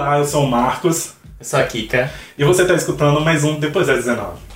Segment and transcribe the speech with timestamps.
[0.00, 1.12] Olá, eu sou o Marcos.
[1.38, 2.10] Eu sou a Kika.
[2.38, 4.49] E você está escutando mais um Depois das 19.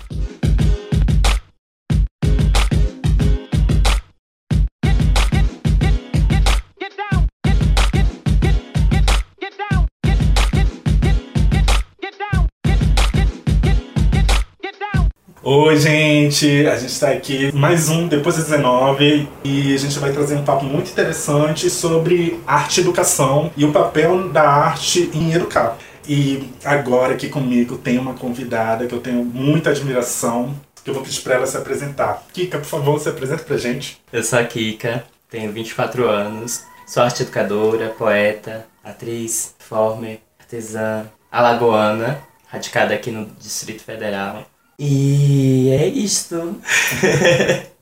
[15.74, 16.68] Oi, gente!
[16.68, 20.44] A gente está aqui mais um Depois das 19 e a gente vai trazer um
[20.44, 25.76] papo muito interessante sobre arte e educação e o papel da arte em educar.
[26.08, 31.02] E agora aqui comigo tem uma convidada que eu tenho muita admiração, que eu vou
[31.02, 32.22] pedir para ela se apresentar.
[32.32, 34.00] Kika, por favor, se apresenta pra gente.
[34.12, 42.22] Eu sou a Kika, tenho 24 anos, sou arte educadora, poeta, atriz, performer, artesã, alagoana,
[42.46, 44.53] radicada aqui no Distrito Federal.
[44.78, 46.56] E é isto.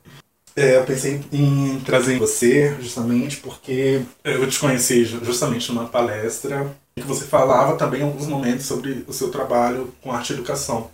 [0.55, 7.01] É, eu pensei em trazer você justamente porque eu te conheci justamente numa palestra que
[7.01, 10.91] você falava também em alguns momentos sobre o seu trabalho com arte e educação.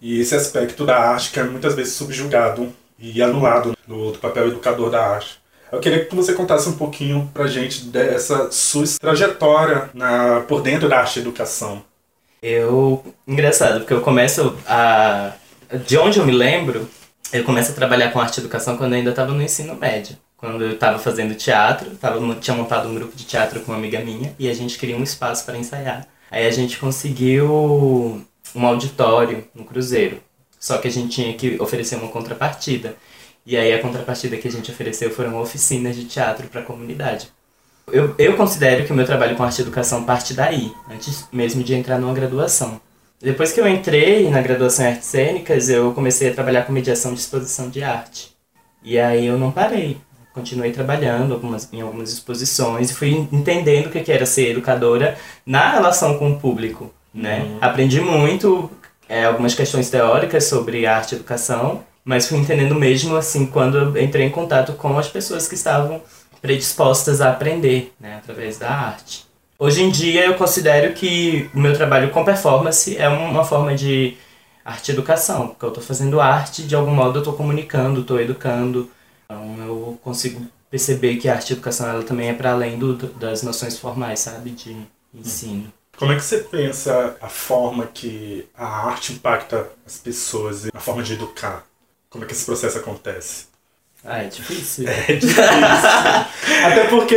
[0.00, 4.48] E esse aspecto da arte que é muitas vezes subjugado e anulado do, do papel
[4.48, 5.38] educador da arte.
[5.70, 10.88] Eu queria que você contasse um pouquinho pra gente dessa sua trajetória na, por dentro
[10.88, 11.84] da arte e educação.
[12.42, 13.02] Eu.
[13.26, 15.32] Engraçado, porque eu começo a.
[15.86, 16.88] De onde eu me lembro,
[17.32, 20.16] eu começo a trabalhar com arte e educação quando eu ainda estava no ensino médio.
[20.36, 24.00] Quando eu estava fazendo teatro, tava, tinha montado um grupo de teatro com uma amiga
[24.00, 26.06] minha e a gente queria um espaço para ensaiar.
[26.30, 28.22] Aí a gente conseguiu
[28.54, 30.20] um auditório no Cruzeiro.
[30.58, 32.96] Só que a gente tinha que oferecer uma contrapartida.
[33.44, 37.28] E aí a contrapartida que a gente ofereceu foram oficinas de teatro para a comunidade.
[37.92, 41.62] Eu, eu considero que o meu trabalho com arte e educação parte daí, antes mesmo
[41.62, 42.80] de entrar numa graduação.
[43.20, 47.14] Depois que eu entrei na graduação em artes cênicas, eu comecei a trabalhar com mediação
[47.14, 48.36] de exposição de arte.
[48.82, 49.98] E aí eu não parei.
[50.34, 55.70] Continuei trabalhando algumas, em algumas exposições e fui entendendo o que era ser educadora na
[55.70, 56.92] relação com o público.
[57.14, 57.42] Né?
[57.42, 57.58] Uhum.
[57.60, 58.68] Aprendi muito,
[59.08, 64.26] é, algumas questões teóricas sobre arte e educação, mas fui entendendo mesmo assim quando entrei
[64.26, 66.02] em contato com as pessoas que estavam
[66.46, 69.26] predispostas a aprender né, através da arte.
[69.58, 74.16] Hoje em dia eu considero que o meu trabalho com performance é uma forma de
[74.64, 78.88] arte educação, porque eu estou fazendo arte, de algum modo eu estou comunicando, estou educando.
[79.24, 83.42] Então eu consigo perceber que a arte educação ela também é para além do, das
[83.42, 84.76] noções formais, sabe, de
[85.12, 85.72] ensino.
[85.96, 91.02] Como é que você pensa a forma que a arte impacta as pessoas, a forma
[91.02, 91.64] de educar?
[92.10, 93.46] Como é que esse processo acontece?
[94.06, 94.86] Ah, é difícil.
[94.88, 95.42] É difícil.
[96.64, 97.16] Até porque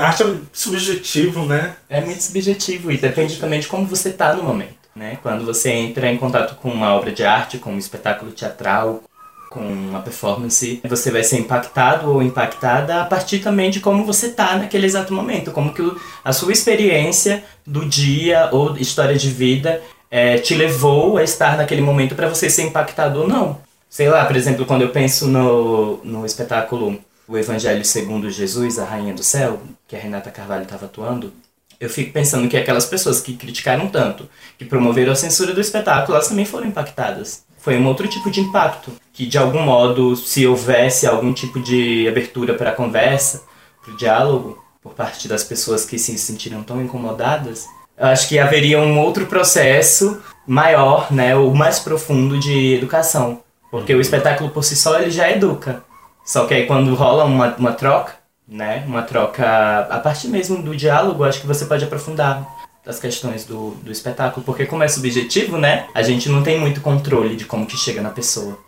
[0.00, 1.74] arte é subjetivo, né?
[1.88, 4.76] É muito subjetivo e depende também de como você tá no momento.
[4.94, 5.18] Né?
[5.22, 9.02] Quando você entra em contato com uma obra de arte, com um espetáculo teatral,
[9.50, 14.30] com uma performance, você vai ser impactado ou impactada a partir também de como você
[14.30, 15.82] tá naquele exato momento, como que
[16.24, 21.80] a sua experiência do dia ou história de vida é, te levou a estar naquele
[21.80, 23.65] momento para você ser impactado ou não.
[23.96, 28.84] Sei lá, por exemplo, quando eu penso no, no espetáculo O Evangelho segundo Jesus, a
[28.84, 29.58] Rainha do Céu,
[29.88, 31.32] que a Renata Carvalho estava atuando,
[31.80, 36.14] eu fico pensando que aquelas pessoas que criticaram tanto, que promoveram a censura do espetáculo,
[36.14, 37.46] elas também foram impactadas.
[37.56, 42.06] Foi um outro tipo de impacto, que de algum modo, se houvesse algum tipo de
[42.06, 43.44] abertura para a conversa,
[43.82, 47.64] para o diálogo, por parte das pessoas que se sentiram tão incomodadas,
[47.96, 53.40] eu acho que haveria um outro processo maior, né, ou mais profundo de educação
[53.70, 55.82] porque o espetáculo por si só ele já educa.
[56.24, 58.14] Só que aí quando rola uma, uma troca,
[58.46, 58.84] né?
[58.86, 62.46] Uma troca a partir mesmo do diálogo, acho que você pode aprofundar
[62.86, 64.44] as questões do, do espetáculo.
[64.44, 65.88] Porque como é subjetivo, né?
[65.94, 68.58] A gente não tem muito controle de como que chega na pessoa.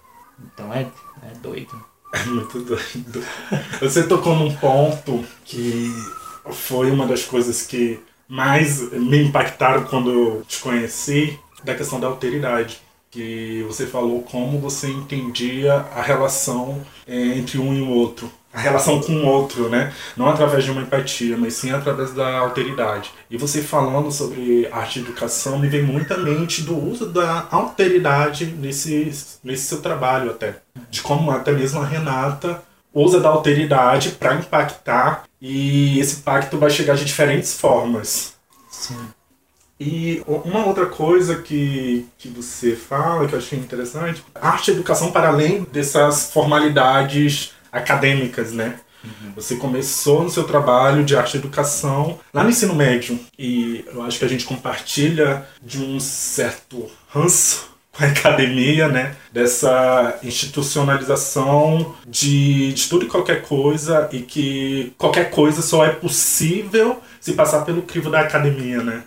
[0.52, 1.88] Então é, é doido.
[2.12, 3.24] É muito doido.
[3.80, 5.92] Você tocou num ponto que
[6.50, 12.06] foi uma das coisas que mais me impactaram quando eu te conheci, da questão da
[12.06, 12.80] alteridade
[13.10, 18.30] que você falou como você entendia a relação é, entre um e o outro.
[18.52, 19.92] A relação com o outro, né?
[20.16, 23.12] Não através de uma empatia, mas sim através da alteridade.
[23.30, 27.46] E você falando sobre arte e educação me vem muito à mente do uso da
[27.50, 29.12] alteridade nesse,
[29.44, 30.56] nesse seu trabalho até.
[30.90, 32.62] De como até mesmo a Renata
[32.92, 38.34] usa da alteridade para impactar e esse impacto vai chegar de diferentes formas.
[38.70, 38.96] Sim.
[39.80, 45.12] E uma outra coisa que, que você fala, que eu achei interessante, arte e educação
[45.12, 48.80] para além dessas formalidades acadêmicas, né?
[49.04, 49.32] Uhum.
[49.36, 53.18] Você começou no seu trabalho de arte e educação lá no ensino médio.
[53.38, 59.16] E eu acho que a gente compartilha de um certo ranço com a academia, né?
[59.32, 67.00] Dessa institucionalização de, de tudo e qualquer coisa e que qualquer coisa só é possível
[67.20, 69.04] se passar pelo crivo da academia, né?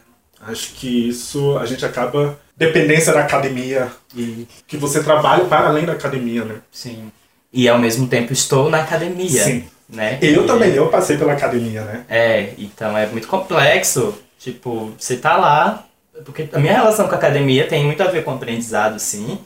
[0.47, 5.85] Acho que isso a gente acaba dependência da academia e que você trabalha para além
[5.85, 6.55] da academia, né?
[6.71, 7.11] Sim.
[7.53, 9.43] E ao mesmo tempo estou na academia.
[9.43, 9.67] Sim.
[9.87, 10.17] Né?
[10.21, 12.05] Eu E- também, eu passei pela academia, né?
[12.09, 14.17] É, então é muito complexo.
[14.39, 15.85] Tipo, você tá lá.
[16.25, 19.39] Porque a minha relação com a academia tem muito a ver com aprendizado, sim.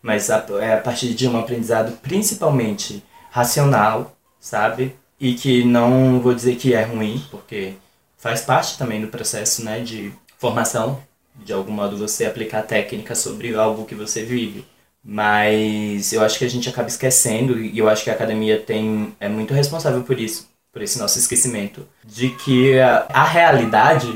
[0.00, 4.94] Mas a, é a partir de um aprendizado principalmente racional, sabe?
[5.20, 7.74] E que não vou dizer que é ruim, porque
[8.16, 11.00] faz parte também do processo, né, de formação.
[11.34, 14.64] De algum modo você aplicar técnica sobre algo que você vive.
[15.04, 19.14] Mas eu acho que a gente acaba esquecendo, e eu acho que a academia tem,
[19.20, 24.12] é muito responsável por isso, por esse nosso esquecimento, de que a, a realidade,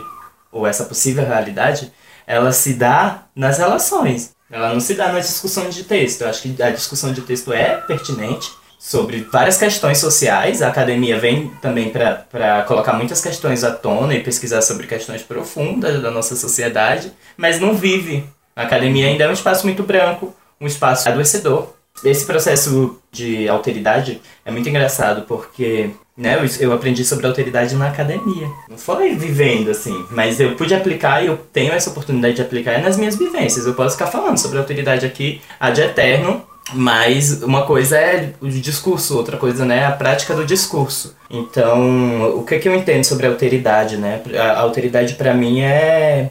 [0.51, 1.93] ou essa possível realidade,
[2.27, 4.35] ela se dá nas relações.
[4.51, 6.23] Ela não se dá nas discussões de texto.
[6.23, 8.51] Eu acho que a discussão de texto é pertinente
[8.83, 10.61] sobre várias questões sociais.
[10.61, 16.03] A academia vem também para colocar muitas questões à tona e pesquisar sobre questões profundas
[16.03, 18.25] da nossa sociedade, mas não vive.
[18.57, 21.69] A academia ainda é um espaço muito branco, um espaço adoecedor.
[22.05, 28.49] Esse processo de alteridade é muito engraçado porque né, eu, aprendi sobre alteridade na academia.
[28.69, 32.83] Não foi vivendo assim, mas eu pude aplicar e eu tenho essa oportunidade de aplicar
[32.83, 33.65] nas minhas vivências.
[33.65, 36.45] Eu posso ficar falando sobre alteridade aqui ad eterno,
[36.75, 41.17] mas uma coisa é o discurso, outra coisa né, é a prática do discurso.
[41.31, 43.97] Então, o que, que eu entendo sobre alteridade?
[43.97, 44.23] Né?
[44.39, 46.31] A alteridade para mim é,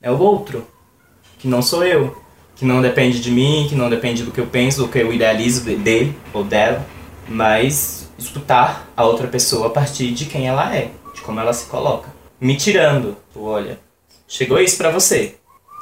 [0.00, 0.66] é o outro,
[1.38, 2.16] que não sou eu
[2.56, 5.12] que não depende de mim, que não depende do que eu penso, do que eu
[5.12, 6.84] idealizo de- dele ou dela,
[7.28, 11.66] mas escutar a outra pessoa a partir de quem ela é, de como ela se
[11.66, 12.08] coloca.
[12.40, 13.78] Me tirando, olha,
[14.26, 15.36] chegou isso pra você.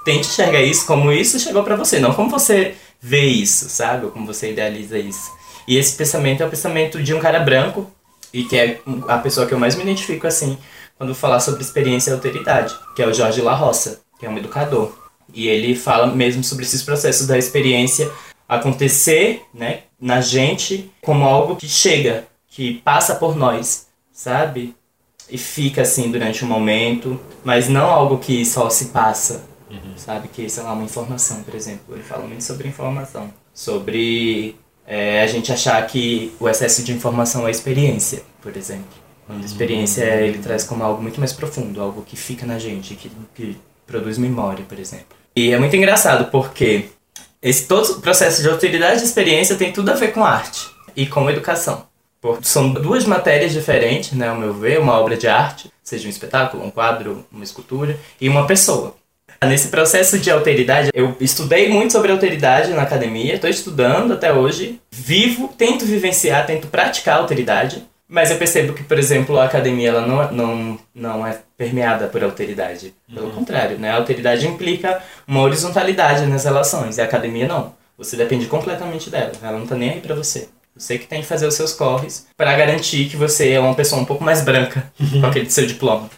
[0.04, 2.74] Tente enxergar isso como isso chegou pra você, não como você
[3.06, 4.08] vê isso, sabe?
[4.08, 5.30] Como você idealiza isso.
[5.68, 7.88] E esse pensamento é o pensamento de um cara branco,
[8.32, 10.58] e que é a pessoa que eu mais me identifico assim,
[10.98, 14.36] quando falar sobre experiência e alteridade, que é o Jorge La Roça, que é um
[14.36, 14.92] educador.
[15.32, 18.10] E ele fala mesmo sobre esses processos da experiência
[18.48, 24.74] acontecer né, na gente como algo que chega, que passa por nós, sabe?
[25.30, 29.44] E fica assim durante um momento, mas não algo que só se passa,
[29.96, 30.28] sabe?
[30.28, 31.94] Que, sei lá, uma informação, por exemplo.
[31.94, 33.30] Ele fala muito sobre informação.
[33.54, 34.56] Sobre
[34.86, 38.84] é, a gente achar que o excesso de informação é experiência, por exemplo.
[39.28, 43.10] A experiência ele traz como algo muito mais profundo, algo que fica na gente, que,
[43.34, 43.56] que
[43.86, 45.16] produz memória, por exemplo.
[45.34, 46.86] E é muito engraçado porque
[47.42, 51.06] esse todo o processo de autoridade e experiência tem tudo a ver com arte e
[51.06, 51.86] com educação.
[52.20, 56.10] Por- São duas matérias diferentes, né, ao meu ver, uma obra de arte, seja um
[56.10, 58.94] espetáculo, um quadro, uma escultura, e uma pessoa.
[59.48, 64.80] Nesse processo de alteridade, eu estudei muito sobre alteridade na academia, estou estudando até hoje,
[64.90, 69.88] vivo, tento vivenciar, tento praticar a alteridade, mas eu percebo que, por exemplo, a academia
[69.88, 72.94] ela não, não, não é permeada por alteridade.
[73.12, 73.90] Pelo contrário, né?
[73.90, 77.74] a alteridade implica uma horizontalidade nas relações, e a academia não.
[77.98, 80.48] Você depende completamente dela, ela não tá nem aí pra você.
[80.76, 84.00] Você que tem que fazer os seus corres para garantir que você é uma pessoa
[84.00, 86.10] um pouco mais branca com aquele seu diploma.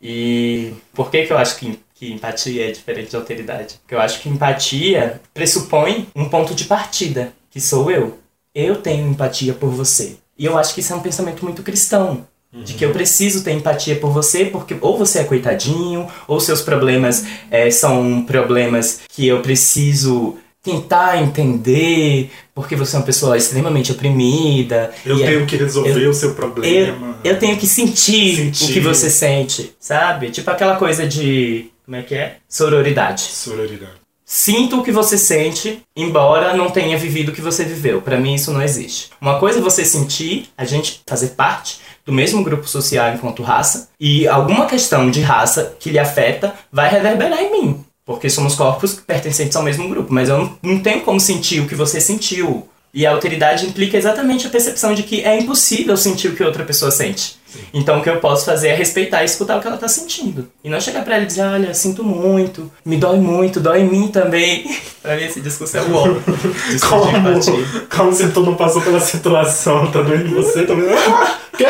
[0.00, 3.74] E por que, que eu acho que, que empatia é diferente de alteridade?
[3.82, 8.16] Porque eu acho que empatia pressupõe um ponto de partida, que sou eu.
[8.54, 10.16] Eu tenho empatia por você.
[10.38, 12.26] E eu acho que isso é um pensamento muito cristão.
[12.52, 16.62] De que eu preciso ter empatia por você, porque ou você é coitadinho, ou seus
[16.62, 23.92] problemas eh, são problemas que eu preciso tentar entender, porque você é uma pessoa extremamente
[23.92, 24.90] oprimida.
[25.06, 27.18] Eu e é- tenho que resolver o seu eu, problema.
[27.22, 28.64] eu tenho que sentir, Sentir.
[28.64, 30.30] o que você sente, sabe?
[30.30, 31.69] Tipo aquela coisa de.
[31.84, 32.36] Como é que é?
[32.48, 33.22] Sororidade.
[33.22, 34.00] Sororidade.
[34.24, 38.00] Sinto o que você sente, embora não tenha vivido o que você viveu.
[38.00, 39.10] Pra mim isso não existe.
[39.20, 43.88] Uma coisa é você sentir, a gente fazer parte do mesmo grupo social enquanto raça,
[43.98, 47.84] e alguma questão de raça que lhe afeta vai reverberar em mim.
[48.04, 51.66] Porque somos corpos pertencentes ao mesmo grupo, mas eu não, não tenho como sentir o
[51.66, 52.68] que você sentiu.
[52.94, 56.64] E a alteridade implica exatamente a percepção de que é impossível sentir o que outra
[56.64, 57.39] pessoa sente.
[57.72, 60.48] Então o que eu posso fazer é respeitar e escutar o que ela tá sentindo.
[60.62, 63.88] E não chegar pra ela e dizer, olha, sinto muito, me dói muito, dói em
[63.88, 64.64] mim também.
[65.02, 67.52] pra mim esse discurso é empatia.
[67.52, 70.90] Como, como se tu não passou pela situação, tá doendo em você também.
[71.10, 71.66] Ah, quê?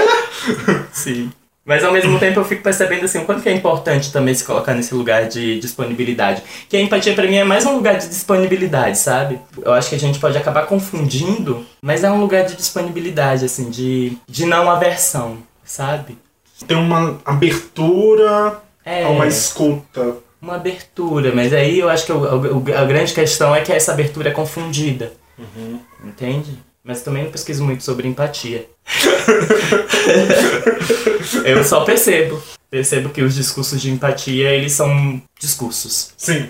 [0.92, 1.30] Sim.
[1.64, 4.44] Mas ao mesmo tempo eu fico percebendo assim, o quanto que é importante também se
[4.44, 6.42] colocar nesse lugar de disponibilidade.
[6.68, 9.38] Que a empatia pra mim é mais um lugar de disponibilidade, sabe?
[9.62, 13.70] Eu acho que a gente pode acabar confundindo, mas é um lugar de disponibilidade, assim,
[13.70, 15.38] de, de não aversão,
[15.70, 16.18] sabe?
[16.66, 19.04] Tem uma abertura É.
[19.04, 20.16] a uma escuta.
[20.42, 23.92] uma abertura, mas aí eu acho que o- o- a grande questão é que essa
[23.92, 25.12] abertura é confundida.
[26.04, 26.58] Entende?
[26.82, 28.66] Mas também não pesquiso muito sobre empatia.
[31.44, 32.42] eu só percebo.
[32.70, 36.12] percebo que os discursos de empatia, eles são discursos.
[36.16, 36.48] Sim.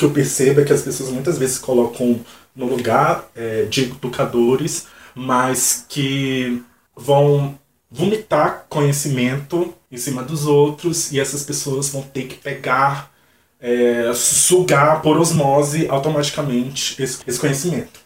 [0.00, 2.20] Que eu percebo é que as pessoas muitas vezes colocam
[2.56, 6.62] no lugar é, de educadores, mas que
[6.96, 7.58] vão
[7.90, 13.12] vomitar conhecimento em cima dos outros e essas pessoas vão ter que pegar,
[13.60, 18.00] é, sugar por osmose automaticamente esse, esse conhecimento.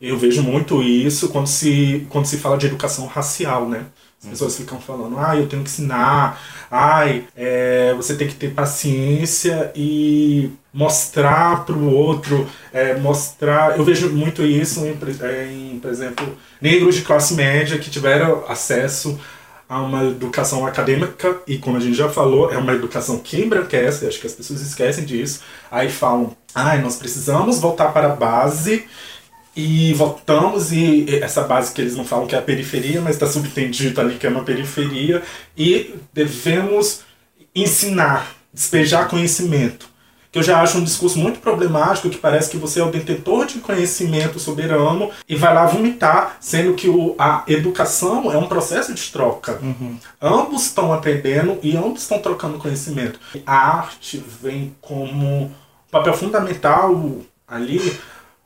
[0.00, 3.86] Eu vejo muito isso quando se, quando se fala de educação racial, né?
[4.22, 6.38] As pessoas ficam falando, ah, eu tenho que ensinar,
[6.70, 13.78] ai, é, você tem que ter paciência e mostrar para o outro, é, mostrar.
[13.78, 18.44] Eu vejo muito isso em, é, em, por exemplo, negros de classe média que tiveram
[18.46, 19.18] acesso
[19.66, 24.06] a uma educação acadêmica e, como a gente já falou, é uma educação que embranquece,
[24.06, 25.40] acho que as pessoas esquecem disso.
[25.70, 28.84] Aí falam, ai, nós precisamos voltar para a base
[29.56, 33.26] e voltamos e essa base que eles não falam que é a periferia, mas está
[33.26, 35.22] subentendido ali que é uma periferia
[35.56, 37.00] e devemos
[37.54, 39.90] ensinar, despejar conhecimento.
[40.32, 43.46] Que eu já acho um discurso muito problemático, que parece que você é o detentor
[43.46, 48.94] de conhecimento soberano e vai lá vomitar, sendo que o, a educação é um processo
[48.94, 49.58] de troca.
[49.60, 49.98] Uhum.
[50.22, 53.18] Ambos estão aprendendo e ambos estão trocando conhecimento.
[53.44, 55.52] A arte vem como
[55.90, 57.16] papel fundamental
[57.48, 57.98] ali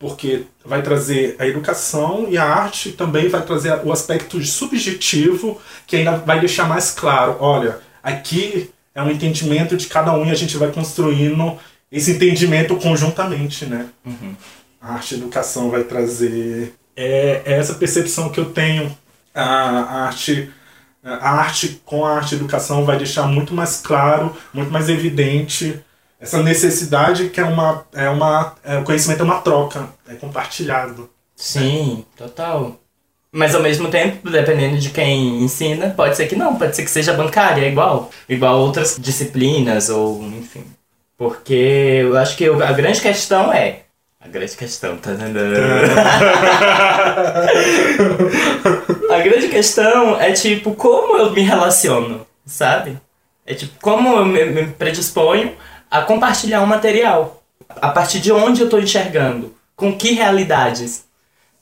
[0.04, 5.96] porque vai trazer a educação e a arte também vai trazer o aspecto subjetivo, que
[5.96, 10.34] ainda vai deixar mais claro, olha, aqui é um entendimento de cada um e a
[10.34, 11.58] gente vai construindo
[11.90, 13.86] esse entendimento conjuntamente, né?
[14.04, 14.36] Uhum.
[14.78, 18.94] A arte e a educação vai trazer é, é essa percepção que eu tenho.
[19.34, 20.50] A, arte
[21.02, 24.90] a arte com a arte e a educação vai deixar muito mais claro, muito mais
[24.90, 25.82] evidente
[26.24, 31.10] essa necessidade que é uma é uma é, o conhecimento é uma troca é compartilhado.
[31.36, 32.80] Sim total.
[33.30, 36.90] Mas ao mesmo tempo dependendo de quem ensina pode ser que não pode ser que
[36.90, 38.10] seja bancária é igual.
[38.26, 40.64] Igual outras disciplinas ou enfim.
[41.18, 43.80] Porque eu acho que a grande questão é
[44.18, 45.10] a grande questão tá
[49.10, 52.98] a grande questão é tipo como eu me relaciono sabe?
[53.44, 55.54] É tipo como eu me predisponho
[55.94, 57.40] a compartilhar um material.
[57.68, 61.04] A partir de onde eu estou enxergando, com que realidades,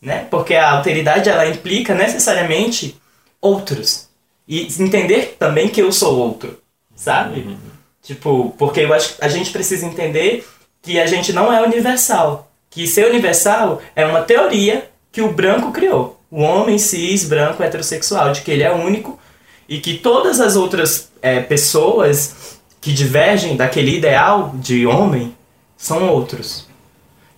[0.00, 0.26] né?
[0.30, 2.98] Porque a alteridade ela implica necessariamente
[3.42, 4.08] outros
[4.48, 6.58] e entender também que eu sou outro,
[6.96, 7.40] sabe?
[7.40, 7.58] Uhum.
[8.02, 10.48] Tipo, porque eu acho que a gente precisa entender
[10.80, 15.72] que a gente não é universal, que ser universal é uma teoria que o branco
[15.72, 19.20] criou, o homem cis branco heterossexual, de que ele é único
[19.68, 25.34] e que todas as outras é, pessoas que divergem daquele ideal de homem
[25.76, 26.66] são outros.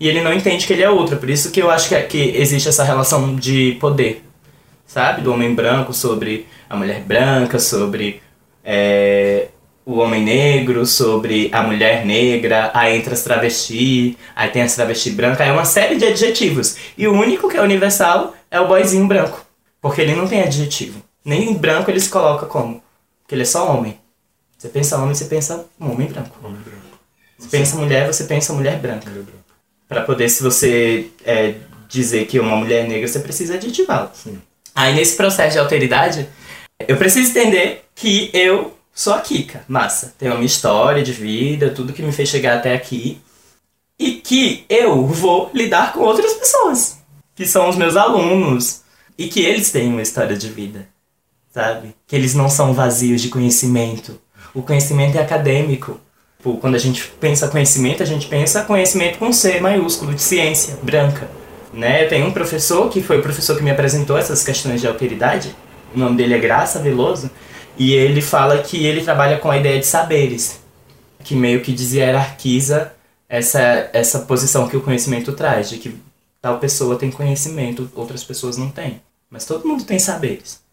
[0.01, 2.37] E ele não entende que ele é outro, por isso que eu acho que, que
[2.37, 4.25] existe essa relação de poder,
[4.87, 5.21] sabe?
[5.21, 8.23] Do homem branco sobre a mulher branca, sobre
[8.65, 9.49] é,
[9.85, 15.11] o homem negro, sobre a mulher negra, aí entra as travesti, aí tem as travesti
[15.11, 16.77] branca, é uma série de adjetivos.
[16.97, 19.45] E o único que é universal é o boyzinho branco,
[19.81, 21.03] porque ele não tem adjetivo.
[21.23, 22.83] Nem em branco ele se coloca como,
[23.23, 24.04] porque ele é só homem.
[24.65, 26.39] Você pensa homem, você pensa um homem branco.
[26.43, 26.99] Homem branco.
[27.37, 29.13] Você pensa mulher, você pensa mulher branca.
[29.87, 31.57] Para poder, se você é,
[31.87, 34.11] dizer que uma mulher negra, você precisa adjetivá-la.
[34.75, 36.27] Aí nesse processo de alteridade,
[36.89, 40.15] eu preciso entender que eu sou a Kika, massa.
[40.19, 43.21] Tenho uma história de vida, tudo que me fez chegar até aqui.
[43.99, 46.97] E que eu vou lidar com outras pessoas,
[47.35, 48.81] que são os meus alunos,
[49.19, 50.89] e que eles têm uma história de vida,
[51.53, 51.95] sabe?
[52.07, 54.24] Que eles não são vazios de conhecimento,
[54.55, 56.01] o conhecimento é acadêmico.
[56.61, 61.29] Quando a gente pensa conhecimento, a gente pensa conhecimento com C maiúsculo, de ciência, branca.
[61.73, 62.05] Né?
[62.05, 65.57] Eu tenho um professor que foi o professor que me apresentou essas questões de alteridade.
[65.95, 67.31] O nome dele é Graça Veloso.
[67.77, 70.61] E ele fala que ele trabalha com a ideia de saberes,
[71.25, 72.93] que meio que hierarquiza
[73.29, 75.99] essa, essa posição que o conhecimento traz, de que
[76.41, 79.01] tal pessoa tem conhecimento, outras pessoas não têm.
[79.29, 80.64] Mas todo mundo tem saberes.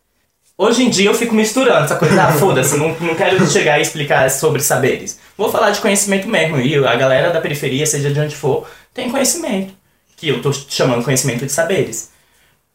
[0.61, 3.81] Hoje em dia eu fico misturando essa coisa, ah, foda-se, não, não quero chegar e
[3.81, 5.17] explicar sobre saberes.
[5.35, 9.09] Vou falar de conhecimento mesmo, e a galera da periferia, seja de onde for, tem
[9.09, 9.73] conhecimento.
[10.15, 12.11] Que eu tô chamando conhecimento de saberes.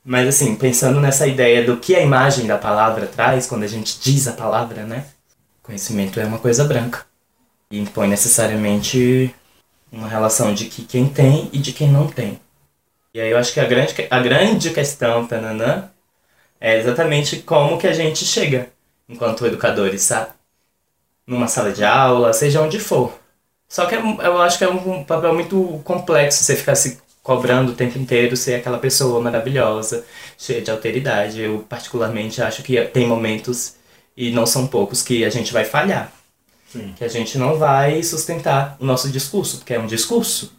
[0.04, 4.00] Mas assim, pensando nessa ideia do que a imagem da palavra traz, quando a gente
[4.00, 5.04] diz a palavra, né?
[5.62, 7.06] Conhecimento é uma coisa branca.
[7.70, 9.32] E impõe necessariamente
[9.92, 12.40] uma relação de que quem tem e de quem não tem.
[13.14, 15.88] E aí eu acho que a grande, a grande questão, tananã,
[16.60, 18.70] é exatamente como que a gente chega
[19.08, 20.30] enquanto educadores, sabe?
[21.26, 23.12] Numa sala de aula, seja onde for.
[23.68, 27.72] Só que é eu acho que é um papel muito complexo você ficar se cobrando
[27.72, 30.04] o tempo inteiro ser aquela pessoa maravilhosa,
[30.38, 31.40] cheia de alteridade.
[31.40, 33.74] Eu, particularmente, acho que tem momentos,
[34.16, 36.12] e não são poucos, que a gente vai falhar.
[36.68, 36.94] Sim.
[36.96, 40.52] Que a gente não vai sustentar o nosso discurso, porque é um discurso.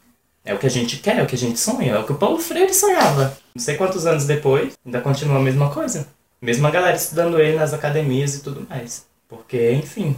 [0.47, 2.13] É o que a gente quer, é o que a gente sonha, é o que
[2.13, 3.37] o Paulo Freire sonhava.
[3.53, 6.07] Não sei quantos anos depois, ainda continua a mesma coisa.
[6.41, 9.05] Mesmo a galera estudando ele nas academias e tudo mais.
[9.27, 10.15] Porque, enfim,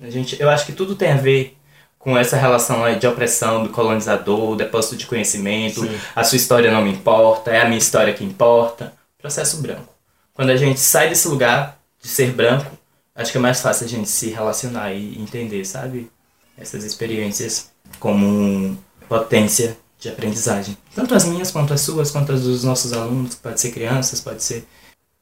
[0.00, 1.56] a gente, eu acho que tudo tem a ver
[1.98, 5.98] com essa relação aí de opressão do colonizador, depósito de conhecimento, Sim.
[6.14, 8.92] a sua história não me importa, é a minha história que importa.
[9.18, 9.92] Processo branco.
[10.32, 12.70] Quando a gente sai desse lugar de ser branco,
[13.16, 16.08] acho que é mais fácil a gente se relacionar e entender, sabe?
[16.56, 20.76] Essas experiências como um potência de aprendizagem.
[20.94, 24.42] Tanto as minhas quanto as suas, quanto as dos nossos alunos, pode ser crianças, pode
[24.42, 24.64] ser.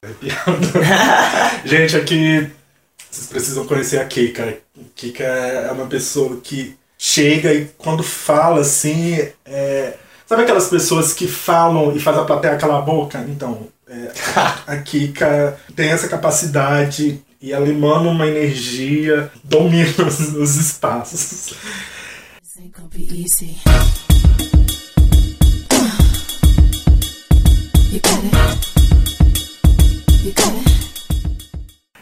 [1.64, 2.50] Gente, aqui
[3.10, 4.58] vocês precisam conhecer a Kika.
[4.94, 9.16] Kika é uma pessoa que chega e quando fala assim.
[9.44, 9.94] é,
[10.26, 13.24] Sabe aquelas pessoas que falam e faz a plateia calar a boca?
[13.28, 14.10] Então, é,
[14.66, 21.54] a Kika tem essa capacidade e ela emana uma energia, domina os, os espaços.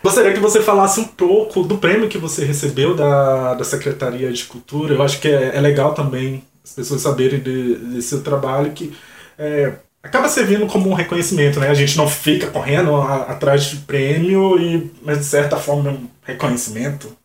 [0.03, 4.45] Gostaria que você falasse um pouco do prêmio que você recebeu da, da Secretaria de
[4.45, 4.95] Cultura.
[4.95, 8.93] Eu acho que é, é legal também as pessoas saberem de- desse seu trabalho, que
[9.39, 11.69] é, acaba servindo como um reconhecimento, né?
[11.71, 15.93] A gente não fica correndo a- atrás de prêmio, e, mas de certa forma é
[15.95, 17.17] um reconhecimento.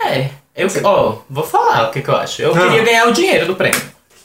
[0.00, 2.42] É, eu, ó, vou falar o que, que eu acho.
[2.42, 2.60] Eu Ah.
[2.60, 3.80] queria ganhar o dinheiro do prêmio.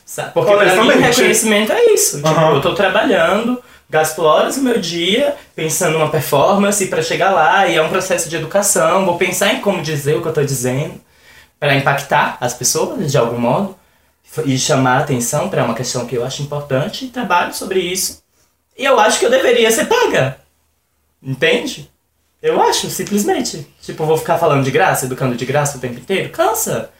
[0.05, 0.31] Sabe?
[0.33, 1.15] Porque pra mim o Honestamente.
[1.15, 2.17] reconhecimento é isso.
[2.17, 2.55] Tipo, Aham.
[2.55, 7.75] eu tô trabalhando, gasto horas do meu dia pensando numa performance pra chegar lá, e
[7.75, 9.05] é um processo de educação.
[9.05, 10.93] Vou pensar em como dizer o que eu tô dizendo
[11.59, 13.75] pra impactar as pessoas de algum modo
[14.45, 18.21] e chamar a atenção pra uma questão que eu acho importante e trabalho sobre isso.
[18.77, 20.37] E eu acho que eu deveria ser paga.
[21.21, 21.89] Entende?
[22.41, 23.67] Eu acho, simplesmente.
[23.81, 26.29] Tipo, eu vou ficar falando de graça, educando de graça o tempo inteiro?
[26.29, 26.91] Cansa.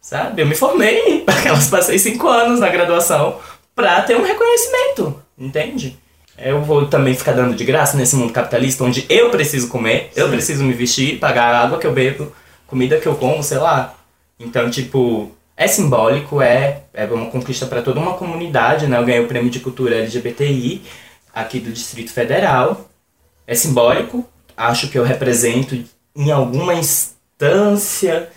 [0.00, 0.42] Sabe?
[0.42, 3.38] Eu me formei, aquelas passei cinco anos na graduação
[3.74, 5.22] pra ter um reconhecimento.
[5.38, 5.98] Entende?
[6.38, 10.26] Eu vou também ficar dando de graça nesse mundo capitalista onde eu preciso comer, eu
[10.26, 10.32] Sim.
[10.32, 12.32] preciso me vestir, pagar a água que eu bebo,
[12.66, 13.94] comida que eu como, sei lá.
[14.40, 18.98] Então, tipo, é simbólico, é, é uma conquista para toda uma comunidade, né?
[18.98, 20.82] Eu ganhei o prêmio de cultura LGBTI
[21.34, 22.88] aqui do Distrito Federal.
[23.46, 25.76] É simbólico, acho que eu represento
[26.14, 28.28] em alguma instância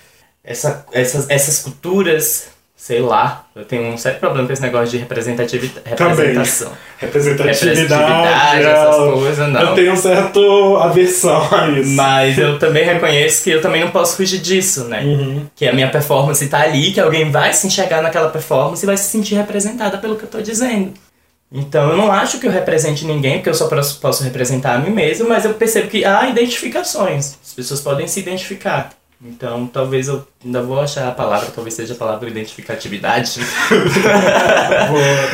[0.43, 3.45] essa, essas, essas culturas, sei lá.
[3.56, 6.71] Eu tenho um sério problema com esse negócio de representatividade, representação.
[6.97, 7.65] Representatividade.
[7.65, 9.62] Representatividade, essas eu- coisas, não.
[9.62, 11.89] Eu tenho um certo aversão a isso.
[11.91, 15.01] Mas eu também reconheço que eu também não posso fugir disso, né?
[15.04, 15.45] Uhum.
[15.56, 18.97] Que a minha performance tá ali, que alguém vai se enxergar naquela performance e vai
[18.97, 20.93] se sentir representada pelo que eu tô dizendo.
[21.51, 24.89] Então eu não acho que eu represente ninguém, porque eu só posso representar a mim
[24.89, 27.38] mesmo, mas eu percebo que há identificações.
[27.43, 28.89] As pessoas podem se identificar.
[29.23, 33.39] Então talvez eu ainda vou achar a palavra, talvez seja a palavra identificatividade.
[34.89, 35.29] Boa.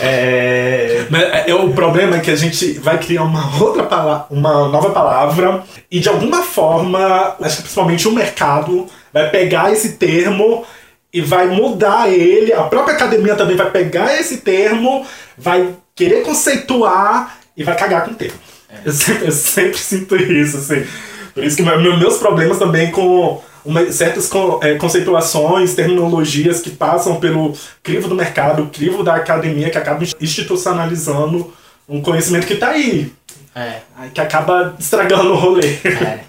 [0.00, 1.06] é...
[1.10, 4.90] Mas, é, o problema é que a gente vai criar uma outra palavra, uma nova
[4.90, 10.64] palavra, e de alguma forma, acho que principalmente o mercado vai pegar esse termo
[11.12, 12.52] e vai mudar ele.
[12.52, 18.10] A própria academia também vai pegar esse termo, vai querer conceituar e vai cagar com
[18.12, 18.38] o termo.
[18.84, 20.84] Eu, sempre, eu sempre sinto isso, assim.
[21.32, 24.30] Por isso que me- meus problemas também com uma- certas
[24.62, 31.52] é, conceituações, terminologias que passam pelo crivo do mercado, crivo da academia, que acabam institucionalizando
[31.88, 33.12] um conhecimento que está aí,
[33.54, 33.80] é.
[34.12, 35.78] que acaba estragando o rolê.
[35.84, 36.20] É.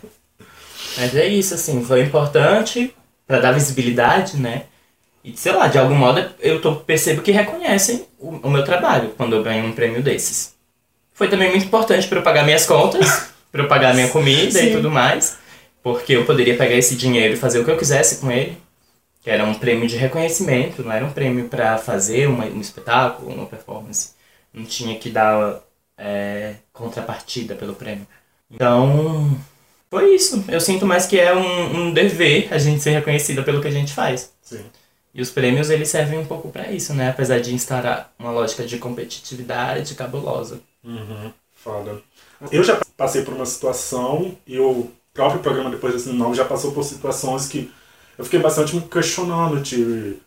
[0.97, 2.93] Mas é isso, assim, foi importante
[3.27, 4.63] pra dar visibilidade, né?
[5.23, 9.09] E sei lá, de algum modo eu tô, percebo que reconhecem o, o meu trabalho
[9.17, 10.55] quando eu ganho um prêmio desses.
[11.13, 14.69] Foi também muito importante pra eu pagar minhas contas, pra eu pagar minha comida Sim.
[14.69, 15.37] e tudo mais,
[15.83, 18.57] porque eu poderia pegar esse dinheiro e fazer o que eu quisesse com ele.
[19.21, 23.33] Que era um prêmio de reconhecimento, não era um prêmio pra fazer uma, um espetáculo,
[23.33, 24.11] uma performance.
[24.53, 25.59] Não tinha que dar
[25.97, 28.07] é, contrapartida pelo prêmio.
[28.49, 29.37] Então,
[29.89, 30.43] foi isso.
[30.47, 33.71] Eu sinto mais que é um, um dever a gente ser reconhecida pelo que a
[33.71, 34.31] gente faz.
[34.41, 34.65] Sim.
[35.13, 37.09] E os prêmios, eles servem um pouco pra isso, né?
[37.09, 40.61] Apesar de instaurar uma lógica de competitividade cabulosa.
[40.83, 42.01] Uhum, foda.
[42.51, 46.71] Eu já passei por uma situação e o próprio programa depois desse nome já passou
[46.71, 47.71] por situações que
[48.17, 50.17] eu fiquei bastante me questionando de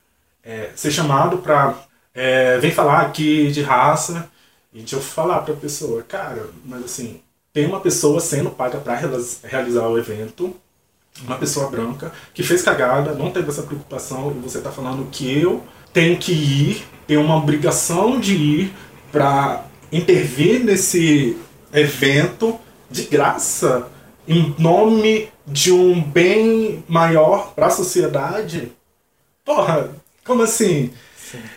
[0.42, 1.78] é, ser chamado pra
[2.12, 4.28] é, vem falar aqui de raça
[4.72, 7.20] e de eu falar pra pessoa, cara, mas assim,
[7.52, 10.54] tem uma pessoa sendo paga realiz- realizar o evento,
[11.22, 15.40] uma pessoa branca que fez cagada, não teve essa preocupação e você tá falando que
[15.40, 18.74] eu tenho que ir ter uma obrigação de ir
[19.10, 21.36] para intervir nesse
[21.72, 22.58] evento
[22.88, 23.88] de graça
[24.26, 28.70] em nome de um bem maior para a sociedade.
[29.44, 29.90] Porra,
[30.24, 30.92] como assim?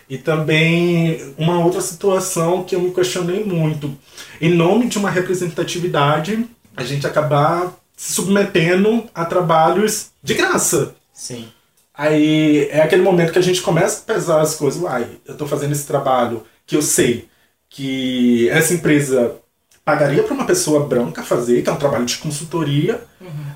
[0.08, 3.96] E também uma outra situação que eu me questionei muito.
[4.40, 10.94] Em nome de uma representatividade, a gente acabar se submetendo a trabalhos de graça.
[11.12, 11.48] Sim.
[11.96, 14.82] Aí é aquele momento que a gente começa a pesar as coisas.
[14.82, 17.28] Uai, eu tô fazendo esse trabalho que eu sei
[17.68, 19.36] que essa empresa
[19.84, 23.04] pagaria para uma pessoa branca fazer, que é um trabalho de consultoria,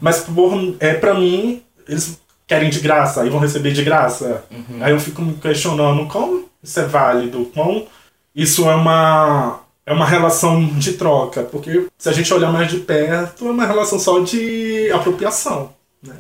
[0.01, 4.43] mas por, é, para mim, eles querem de graça, aí vão receber de graça.
[4.81, 7.87] Aí eu fico me questionando como isso é válido, como
[8.35, 12.79] isso é uma, é uma relação de troca, porque se a gente olhar mais de
[12.79, 15.73] perto, é uma relação só de apropriação.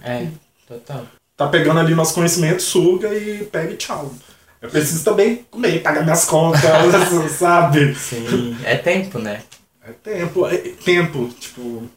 [0.04, 0.26] É,
[0.66, 1.06] total.
[1.36, 4.12] Tá pegando ali nosso conhecimento, suga e pega e tchau.
[4.60, 6.60] Eu preciso também comer, pagar minhas contas,
[7.38, 7.94] sabe?
[7.94, 8.56] Sim.
[8.64, 9.42] É tempo, né?
[9.86, 11.88] É tempo, é tempo, tipo.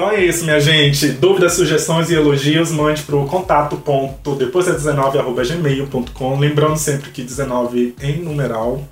[0.00, 1.08] Então é isso, minha gente.
[1.08, 6.38] Dúvidas, sugestões e elogios, mande pro contato ponto depois é 19 arroba gmail.com.
[6.38, 8.82] Lembrando sempre que 19 em numeral.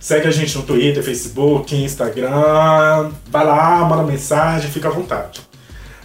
[0.00, 3.12] Segue a gente no Twitter, Facebook, Instagram.
[3.30, 5.42] Vai lá, manda mensagem, fica à vontade.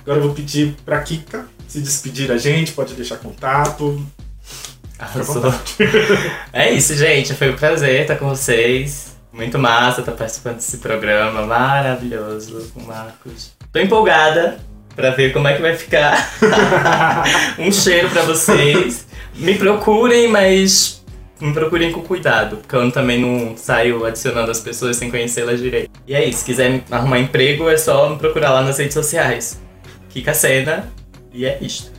[0.03, 4.05] Agora eu vou pedir pra Kika se despedir da gente, pode deixar contato.
[6.53, 7.33] É isso, gente.
[7.33, 9.17] Foi um prazer estar com vocês.
[9.33, 13.52] Muito massa estar participando desse programa maravilhoso com o Marcos.
[13.73, 14.59] Tô empolgada
[14.95, 16.29] pra ver como é que vai ficar.
[17.57, 19.07] um cheiro pra vocês.
[19.33, 21.03] Me procurem, mas
[21.41, 25.89] me procurem com cuidado, porque eu também não saio adicionando as pessoas sem conhecê-las direito.
[26.07, 29.59] E é isso, se quiser arrumar emprego, é só me procurar lá nas redes sociais.
[30.09, 30.87] Kika Cena,
[31.33, 31.91] e é isto.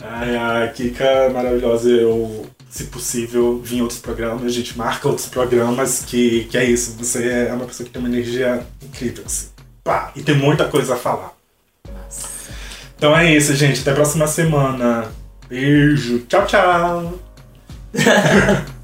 [0.00, 1.90] Ai, ai, Kika maravilhosa.
[1.90, 6.64] Eu, se possível, vim em outros programas, a gente marca outros programas, que, que é
[6.64, 6.96] isso.
[6.96, 9.57] Você é uma pessoa que tem uma energia incrível, assim.
[9.88, 11.32] Pá, e tem muita coisa a falar.
[12.94, 13.80] Então é isso, gente.
[13.80, 15.10] Até a próxima semana.
[15.48, 16.26] Beijo.
[16.28, 17.18] Tchau, tchau.